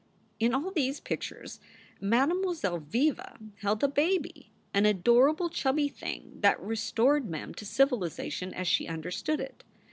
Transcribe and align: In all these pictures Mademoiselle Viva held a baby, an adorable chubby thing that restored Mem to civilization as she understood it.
In 0.39 0.55
all 0.55 0.71
these 0.71 0.99
pictures 0.99 1.59
Mademoiselle 1.99 2.79
Viva 2.79 3.37
held 3.59 3.83
a 3.83 3.87
baby, 3.87 4.51
an 4.73 4.87
adorable 4.87 5.47
chubby 5.47 5.89
thing 5.89 6.39
that 6.41 6.59
restored 6.59 7.29
Mem 7.29 7.53
to 7.53 7.65
civilization 7.67 8.51
as 8.51 8.67
she 8.67 8.87
understood 8.87 9.39
it. 9.39 9.63